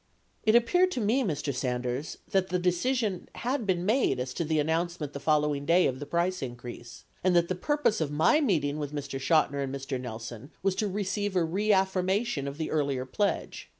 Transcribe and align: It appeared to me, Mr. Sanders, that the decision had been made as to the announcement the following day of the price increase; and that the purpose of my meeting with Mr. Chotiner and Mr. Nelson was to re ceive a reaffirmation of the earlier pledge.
It 0.41 0.55
appeared 0.55 0.89
to 0.93 0.99
me, 0.99 1.21
Mr. 1.21 1.53
Sanders, 1.53 2.17
that 2.31 2.49
the 2.49 2.57
decision 2.57 3.29
had 3.35 3.67
been 3.67 3.85
made 3.85 4.19
as 4.19 4.33
to 4.33 4.43
the 4.43 4.57
announcement 4.57 5.13
the 5.13 5.19
following 5.19 5.63
day 5.63 5.85
of 5.85 5.99
the 5.99 6.07
price 6.07 6.41
increase; 6.41 7.03
and 7.23 7.35
that 7.35 7.49
the 7.49 7.53
purpose 7.53 8.01
of 8.01 8.09
my 8.09 8.41
meeting 8.41 8.79
with 8.79 8.95
Mr. 8.95 9.19
Chotiner 9.19 9.61
and 9.63 9.71
Mr. 9.75 10.01
Nelson 10.01 10.49
was 10.63 10.73
to 10.77 10.87
re 10.87 11.03
ceive 11.03 11.35
a 11.35 11.43
reaffirmation 11.43 12.47
of 12.47 12.57
the 12.57 12.71
earlier 12.71 13.05
pledge. 13.05 13.69